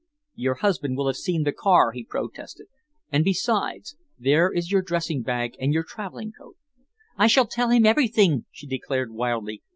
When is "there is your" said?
4.17-4.81